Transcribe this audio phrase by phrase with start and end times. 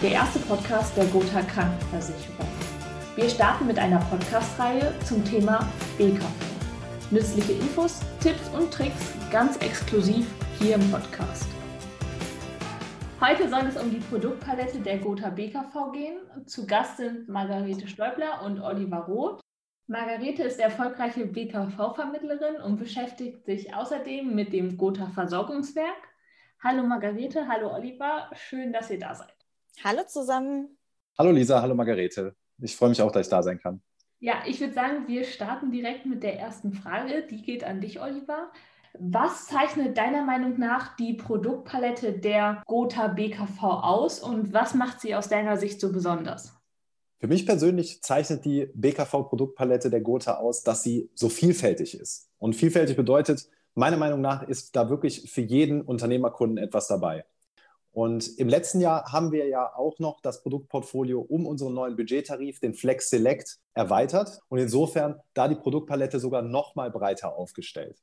[0.00, 2.46] der erste Podcast der Gotha Krankenversicherung.
[3.14, 5.68] Wir starten mit einer Podcast-Reihe zum Thema
[5.98, 6.24] BKV.
[7.10, 10.26] Nützliche Infos, Tipps und Tricks ganz exklusiv
[10.58, 11.46] hier im Podcast.
[13.20, 16.18] Heute soll es um die Produktpalette der Gotha BKV gehen.
[16.46, 19.40] Zu Gast sind Margarete Stäubler und Oliver Roth.
[19.86, 26.08] Margarete ist erfolgreiche BKV-Vermittlerin und beschäftigt sich außerdem mit dem Gotha Versorgungswerk.
[26.62, 29.41] Hallo Margarete, hallo Oliver, schön, dass ihr da seid.
[29.82, 30.76] Hallo zusammen.
[31.18, 32.34] Hallo Lisa, hallo Margarete.
[32.58, 33.82] Ich freue mich auch, dass ich da sein kann.
[34.20, 37.26] Ja, ich würde sagen, wir starten direkt mit der ersten Frage.
[37.28, 38.52] Die geht an dich, Oliver.
[38.98, 45.14] Was zeichnet deiner Meinung nach die Produktpalette der Gotha BKV aus und was macht sie
[45.14, 46.54] aus deiner Sicht so besonders?
[47.18, 52.30] Für mich persönlich zeichnet die BKV-Produktpalette der Gotha aus, dass sie so vielfältig ist.
[52.38, 57.24] Und vielfältig bedeutet, meiner Meinung nach ist da wirklich für jeden Unternehmerkunden etwas dabei.
[57.92, 62.58] Und im letzten Jahr haben wir ja auch noch das Produktportfolio um unseren neuen Budgettarif,
[62.58, 68.02] den Flex Select, erweitert und insofern da die Produktpalette sogar noch mal breiter aufgestellt.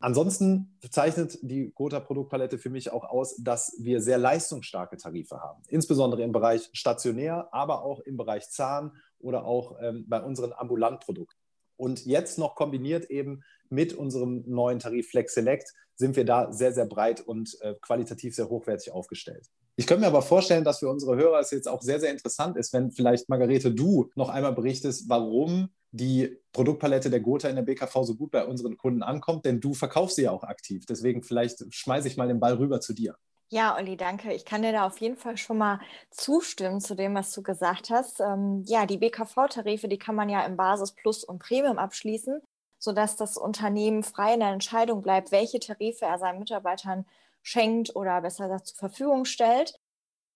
[0.00, 5.62] Ansonsten zeichnet die Gotha Produktpalette für mich auch aus, dass wir sehr leistungsstarke Tarife haben,
[5.68, 11.38] insbesondere im Bereich stationär, aber auch im Bereich Zahn oder auch ähm, bei unseren Ambulantprodukten.
[11.76, 16.72] Und jetzt noch kombiniert eben mit unserem neuen Tarif Flex Select sind wir da sehr,
[16.72, 19.48] sehr breit und äh, qualitativ sehr hochwertig aufgestellt.
[19.76, 22.56] Ich könnte mir aber vorstellen, dass für unsere Hörer es jetzt auch sehr, sehr interessant
[22.56, 27.62] ist, wenn vielleicht Margarete du noch einmal berichtest, warum die Produktpalette der Gotha in der
[27.62, 30.84] BKV so gut bei unseren Kunden ankommt, denn du verkaufst sie ja auch aktiv.
[30.86, 33.16] Deswegen vielleicht schmeiße ich mal den Ball rüber zu dir.
[33.52, 34.32] Ja, Olli, danke.
[34.32, 35.78] Ich kann dir da auf jeden Fall schon mal
[36.10, 38.18] zustimmen zu dem, was du gesagt hast.
[38.20, 42.40] Ähm, ja, die BKV-Tarife, die kann man ja im Basis Plus und Premium abschließen,
[42.78, 47.04] sodass das Unternehmen frei in der Entscheidung bleibt, welche Tarife er seinen Mitarbeitern
[47.42, 49.78] schenkt oder besser gesagt zur Verfügung stellt.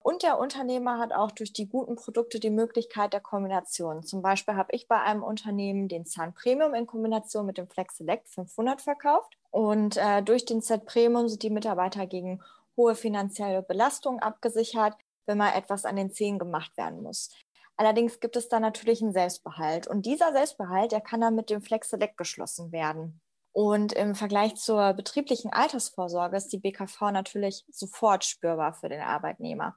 [0.00, 4.02] Und der Unternehmer hat auch durch die guten Produkte die Möglichkeit der Kombination.
[4.02, 7.96] Zum Beispiel habe ich bei einem Unternehmen den Zahn Premium in Kombination mit dem Flex
[7.96, 9.38] Select 500 verkauft.
[9.50, 12.42] Und äh, durch den Set Premium sind die Mitarbeiter gegen
[12.76, 14.94] hohe finanzielle Belastung abgesichert,
[15.26, 17.30] wenn mal etwas an den Zähnen gemacht werden muss.
[17.76, 21.60] Allerdings gibt es da natürlich einen Selbstbehalt und dieser Selbstbehalt, der kann dann mit dem
[21.60, 23.20] Flex Select geschlossen werden.
[23.52, 29.76] Und im Vergleich zur betrieblichen Altersvorsorge ist die BKV natürlich sofort spürbar für den Arbeitnehmer.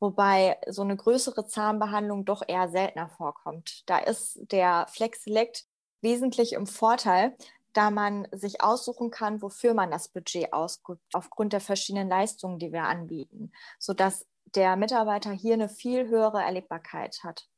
[0.00, 3.82] Wobei so eine größere Zahnbehandlung doch eher seltener vorkommt.
[3.86, 5.66] Da ist der Flex Select
[6.00, 7.36] wesentlich im Vorteil,
[7.72, 12.72] da man sich aussuchen kann, wofür man das Budget ausgibt, aufgrund der verschiedenen Leistungen, die
[12.72, 17.48] wir anbieten, sodass der Mitarbeiter hier eine viel höhere Erlebbarkeit hat.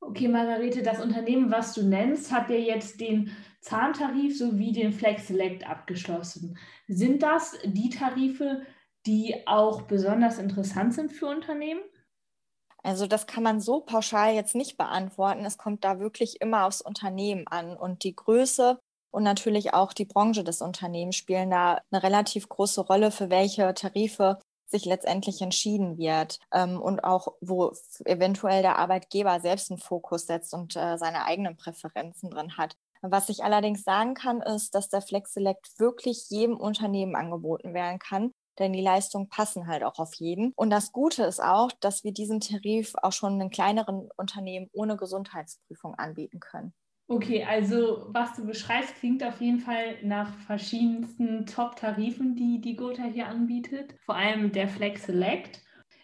[0.00, 5.26] Okay, Margarete, das Unternehmen, was du nennst, hat ja jetzt den Zahntarif sowie den Flex
[5.26, 6.56] Select abgeschlossen.
[6.86, 8.62] Sind das die Tarife,
[9.06, 11.80] die auch besonders interessant sind für Unternehmen?
[12.84, 15.44] Also das kann man so pauschal jetzt nicht beantworten.
[15.44, 18.80] Es kommt da wirklich immer aufs Unternehmen an und die Größe
[19.10, 23.72] und natürlich auch die Branche des Unternehmens spielen da eine relativ große Rolle, für welche
[23.74, 27.72] Tarife sich letztendlich entschieden wird ähm, und auch wo
[28.04, 32.76] eventuell der Arbeitgeber selbst einen Fokus setzt und äh, seine eigenen Präferenzen drin hat.
[33.00, 37.98] Was ich allerdings sagen kann, ist, dass der Flex Select wirklich jedem Unternehmen angeboten werden
[37.98, 40.52] kann, denn die Leistungen passen halt auch auf jeden.
[40.56, 44.96] Und das Gute ist auch, dass wir diesen Tarif auch schon in kleineren Unternehmen ohne
[44.96, 46.74] Gesundheitsprüfung anbieten können.
[47.10, 53.04] Okay, also was du beschreibst, klingt auf jeden Fall nach verschiedensten Top-Tarifen, die die Gotha
[53.04, 55.62] hier anbietet, vor allem der Flex Select.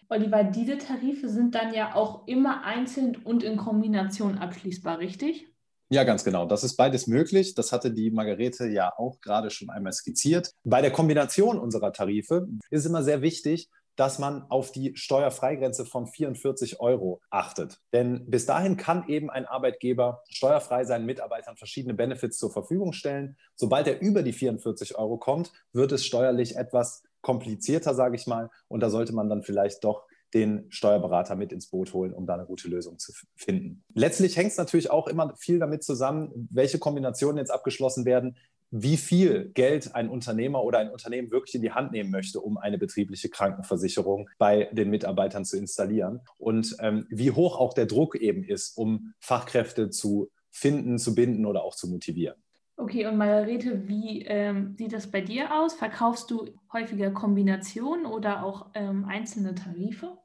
[0.09, 5.47] Oliver, diese Tarife sind dann ja auch immer einzeln und in Kombination abschließbar, richtig?
[5.89, 6.47] Ja, ganz genau.
[6.47, 7.53] Das ist beides möglich.
[7.53, 10.51] Das hatte die Margarete ja auch gerade schon einmal skizziert.
[10.63, 16.07] Bei der Kombination unserer Tarife ist immer sehr wichtig, dass man auf die Steuerfreigrenze von
[16.07, 17.79] 44 Euro achtet.
[17.93, 23.37] Denn bis dahin kann eben ein Arbeitgeber steuerfrei seinen Mitarbeitern verschiedene Benefits zur Verfügung stellen.
[23.55, 28.49] Sobald er über die 44 Euro kommt, wird es steuerlich etwas komplizierter, sage ich mal.
[28.67, 32.33] Und da sollte man dann vielleicht doch den Steuerberater mit ins Boot holen, um da
[32.33, 33.83] eine gute Lösung zu finden.
[33.93, 38.35] Letztlich hängt es natürlich auch immer viel damit zusammen, welche Kombinationen jetzt abgeschlossen werden
[38.71, 42.57] wie viel Geld ein Unternehmer oder ein Unternehmen wirklich in die Hand nehmen möchte, um
[42.57, 48.15] eine betriebliche Krankenversicherung bei den Mitarbeitern zu installieren und ähm, wie hoch auch der Druck
[48.15, 52.35] eben ist, um Fachkräfte zu finden, zu binden oder auch zu motivieren.
[52.77, 55.73] Okay, und Margarete, wie ähm, sieht das bei dir aus?
[55.73, 60.17] Verkaufst du häufiger Kombinationen oder auch ähm, einzelne Tarife?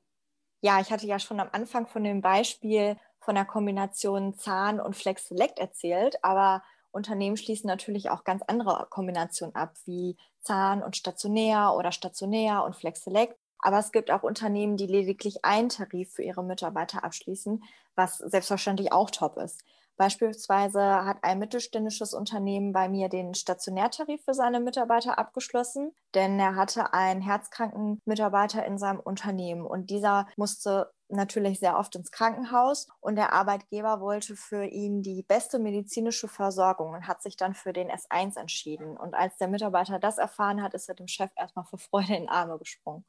[0.61, 4.97] Ja, ich hatte ja schon am Anfang von dem Beispiel von der Kombination Zahn und
[4.97, 10.97] Flex Select erzählt, aber Unternehmen schließen natürlich auch ganz andere Kombinationen ab, wie Zahn und
[10.97, 13.37] Stationär oder Stationär und Flex Select.
[13.59, 17.63] Aber es gibt auch Unternehmen, die lediglich einen Tarif für ihre Mitarbeiter abschließen,
[17.95, 19.63] was selbstverständlich auch top ist.
[20.01, 26.57] Beispielsweise hat ein mittelständisches Unternehmen bei mir den Stationärtarif für seine Mitarbeiter abgeschlossen, denn er
[26.57, 32.89] hatte einen herzkranken Mitarbeiter in seinem Unternehmen und dieser musste natürlich sehr oft ins Krankenhaus
[33.01, 37.73] und der Arbeitgeber wollte für ihn die beste medizinische Versorgung und hat sich dann für
[37.73, 38.97] den S1 entschieden.
[38.97, 42.29] Und als der Mitarbeiter das erfahren hat, ist er dem Chef erstmal vor Freude in
[42.29, 43.05] Arme gesprungen.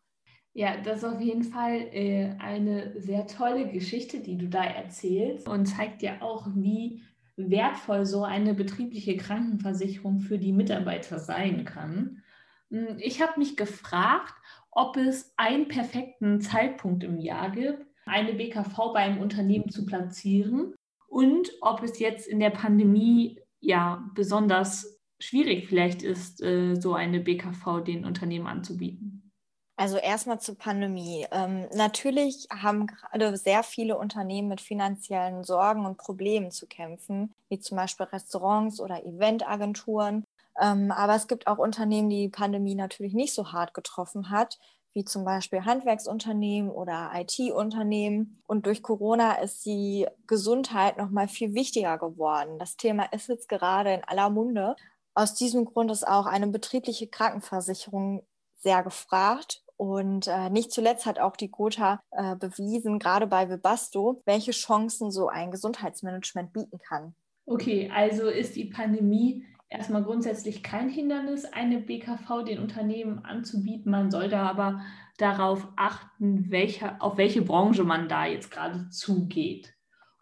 [0.53, 5.47] Ja, das ist auf jeden Fall äh, eine sehr tolle Geschichte, die du da erzählst
[5.47, 7.03] und zeigt ja auch, wie
[7.37, 12.21] wertvoll so eine betriebliche Krankenversicherung für die Mitarbeiter sein kann.
[12.69, 14.33] Hm, ich habe mich gefragt,
[14.71, 20.75] ob es einen perfekten Zeitpunkt im Jahr gibt, eine BKV bei einem Unternehmen zu platzieren
[21.07, 27.19] und ob es jetzt in der Pandemie ja besonders schwierig vielleicht ist, äh, so eine
[27.19, 29.31] BKV den Unternehmen anzubieten.
[29.77, 31.25] Also erstmal zur Pandemie.
[31.31, 37.59] Ähm, natürlich haben gerade sehr viele Unternehmen mit finanziellen Sorgen und Problemen zu kämpfen, wie
[37.59, 40.23] zum Beispiel Restaurants oder Eventagenturen.
[40.61, 44.59] Ähm, aber es gibt auch Unternehmen, die die Pandemie natürlich nicht so hart getroffen hat,
[44.93, 48.41] wie zum Beispiel Handwerksunternehmen oder IT-Unternehmen.
[48.47, 52.59] Und durch Corona ist die Gesundheit noch mal viel wichtiger geworden.
[52.59, 54.75] Das Thema ist jetzt gerade in aller Munde.
[55.13, 58.25] Aus diesem Grund ist auch eine betriebliche Krankenversicherung
[58.57, 64.21] sehr gefragt und äh, nicht zuletzt hat auch die Gotha äh, bewiesen, gerade bei Webasto,
[64.25, 67.15] welche Chancen so ein Gesundheitsmanagement bieten kann.
[67.47, 73.89] Okay, also ist die Pandemie erstmal grundsätzlich kein Hindernis, eine BKV den Unternehmen anzubieten.
[73.89, 74.81] Man sollte aber
[75.17, 79.73] darauf achten, welche, auf welche Branche man da jetzt gerade zugeht.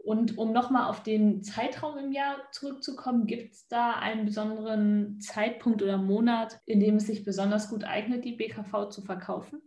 [0.01, 5.81] Und um nochmal auf den Zeitraum im Jahr zurückzukommen, gibt es da einen besonderen Zeitpunkt
[5.83, 9.61] oder Monat, in dem es sich besonders gut eignet, die BKV zu verkaufen?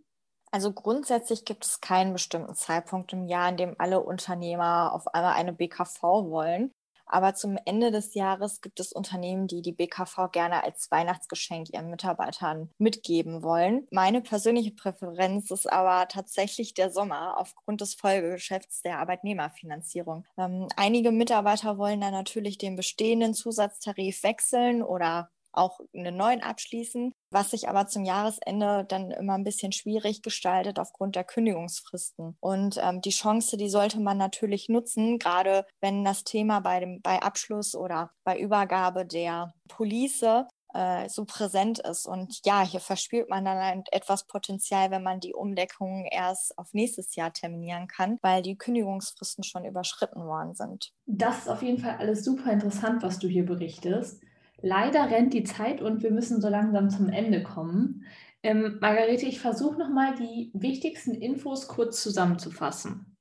[0.50, 5.34] Also grundsätzlich gibt es keinen bestimmten Zeitpunkt im Jahr, in dem alle Unternehmer auf einmal
[5.34, 6.73] eine BKV wollen.
[7.12, 11.91] Aber zum Ende des Jahres gibt es Unternehmen, die die BKV gerne als Weihnachtsgeschenk ihren
[11.91, 13.87] Mitarbeitern mitgeben wollen.
[13.91, 20.25] Meine persönliche Präferenz ist aber tatsächlich der Sommer aufgrund des Folgegeschäfts der Arbeitnehmerfinanzierung.
[20.38, 27.12] Ähm, einige Mitarbeiter wollen dann natürlich den bestehenden Zusatztarif wechseln oder auch einen neuen abschließen,
[27.31, 32.37] was sich aber zum Jahresende dann immer ein bisschen schwierig gestaltet aufgrund der Kündigungsfristen.
[32.40, 37.00] Und ähm, die Chance, die sollte man natürlich nutzen, gerade wenn das Thema bei, dem,
[37.02, 42.06] bei Abschluss oder bei Übergabe der Police äh, so präsent ist.
[42.06, 47.14] Und ja, hier verspielt man dann etwas Potenzial, wenn man die Umdeckung erst auf nächstes
[47.14, 50.93] Jahr terminieren kann, weil die Kündigungsfristen schon überschritten worden sind.
[51.06, 54.22] Das ist auf jeden Fall alles super interessant, was du hier berichtest.
[54.62, 58.05] Leider rennt die Zeit und wir müssen so langsam zum Ende kommen.
[58.44, 63.17] Ähm, Margarete, ich versuche nochmal die wichtigsten Infos kurz zusammenzufassen.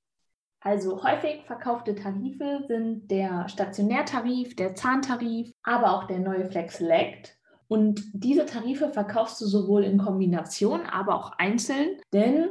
[0.60, 7.36] Also häufig verkaufte Tarife sind der Stationärtarif, der Zahntarif, aber auch der neue Flex Select.
[7.68, 12.50] Und diese Tarife verkaufst du sowohl in Kombination, aber auch einzeln, denn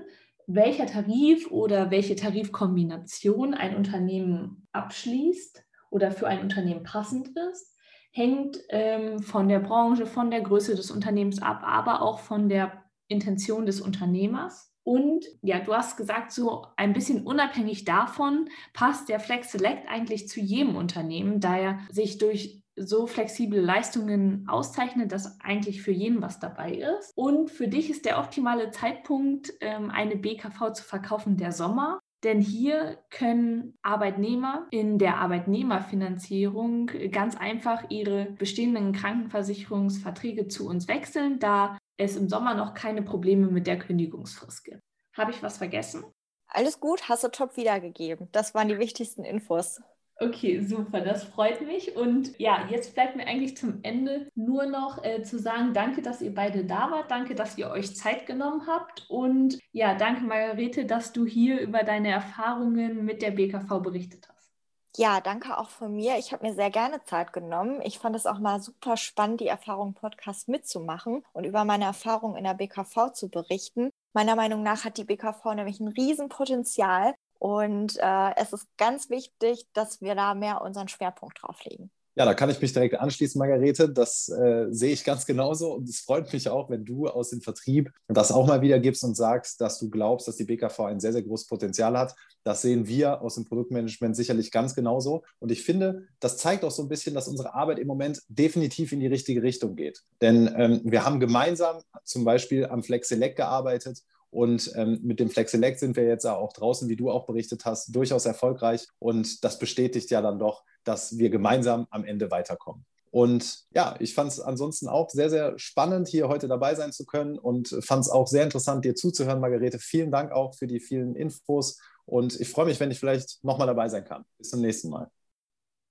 [0.49, 7.77] welcher Tarif oder welche Tarifkombination ein Unternehmen abschließt oder für ein Unternehmen passend ist,
[8.11, 12.85] hängt ähm, von der Branche, von der Größe des Unternehmens ab, aber auch von der
[13.09, 14.73] Intention des Unternehmers.
[14.83, 20.29] Und ja, du hast gesagt, so ein bisschen unabhängig davon passt der Flex Select eigentlich
[20.29, 26.23] zu jedem Unternehmen, da er sich durch so flexible Leistungen auszeichnet, dass eigentlich für jeden
[26.23, 27.13] was dabei ist.
[27.15, 32.01] Und für dich ist der optimale Zeitpunkt, ähm, eine BKV zu verkaufen, der Sommer.
[32.23, 41.39] Denn hier können Arbeitnehmer in der Arbeitnehmerfinanzierung ganz einfach ihre bestehenden Krankenversicherungsverträge zu uns wechseln,
[41.39, 44.83] da es im Sommer noch keine Probleme mit der Kündigungsfrist gibt.
[45.17, 46.05] Habe ich was vergessen?
[46.47, 48.29] Alles gut, hast du top wiedergegeben.
[48.33, 49.81] Das waren die wichtigsten Infos.
[50.23, 51.97] Okay, super, das freut mich.
[51.97, 56.21] Und ja, jetzt bleibt mir eigentlich zum Ende nur noch äh, zu sagen, danke, dass
[56.21, 60.85] ihr beide da wart, danke, dass ihr euch Zeit genommen habt und ja, danke, Margarete,
[60.85, 64.53] dass du hier über deine Erfahrungen mit der BKV berichtet hast.
[64.99, 66.19] Ja, danke auch von mir.
[66.19, 67.81] Ich habe mir sehr gerne Zeit genommen.
[67.83, 72.37] Ich fand es auch mal super spannend, die Erfahrung Podcast mitzumachen und über meine Erfahrungen
[72.37, 73.91] in der BKV zu berichten.
[74.13, 79.67] Meiner Meinung nach hat die BKV nämlich ein Riesenpotenzial und äh, es ist ganz wichtig,
[79.73, 81.91] dass wir da mehr unseren Schwerpunkt drauf legen.
[82.15, 83.89] Ja, da kann ich mich direkt anschließen, Margarete.
[83.89, 85.73] Das äh, sehe ich ganz genauso.
[85.73, 89.05] Und es freut mich auch, wenn du aus dem Vertrieb das auch mal wieder gibst
[89.05, 92.15] und sagst, dass du glaubst, dass die BKV ein sehr, sehr großes Potenzial hat.
[92.43, 95.23] Das sehen wir aus dem Produktmanagement sicherlich ganz genauso.
[95.39, 98.93] Und ich finde, das zeigt auch so ein bisschen, dass unsere Arbeit im Moment definitiv
[98.93, 100.03] in die richtige Richtung geht.
[100.21, 105.29] Denn ähm, wir haben gemeinsam zum Beispiel am Flex Select gearbeitet Und ähm, mit dem
[105.29, 108.87] Flexelect sind wir jetzt auch draußen, wie du auch berichtet hast, durchaus erfolgreich.
[108.99, 112.85] Und das bestätigt ja dann doch, dass wir gemeinsam am Ende weiterkommen.
[113.11, 117.05] Und ja, ich fand es ansonsten auch sehr, sehr spannend, hier heute dabei sein zu
[117.05, 119.81] können und fand es auch sehr interessant, dir zuzuhören, Margarete.
[119.81, 123.67] Vielen Dank auch für die vielen Infos und ich freue mich, wenn ich vielleicht nochmal
[123.67, 124.25] dabei sein kann.
[124.39, 125.11] Bis zum nächsten Mal.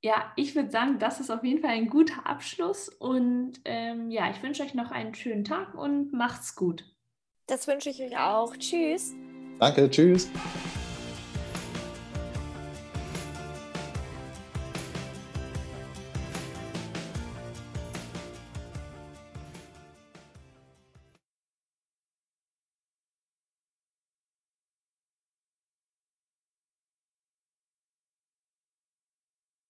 [0.01, 4.31] Ja, ich würde sagen, das ist auf jeden Fall ein guter Abschluss und ähm, ja,
[4.31, 6.85] ich wünsche euch noch einen schönen Tag und macht's gut.
[7.49, 8.55] Das wünsche ich euch auch.
[8.55, 9.13] Tschüss.
[9.59, 10.29] Danke, tschüss.